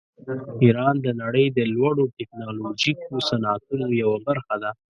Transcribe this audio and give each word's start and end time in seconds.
ایران 0.63 0.95
د 1.05 1.07
نړۍ 1.21 1.45
د 1.57 1.59
لوړو 1.75 2.03
ټیکنالوژیکو 2.17 3.13
صنعتونو 3.29 3.85
یوه 4.01 4.17
برخه 4.27 4.55
ده. 4.63 4.71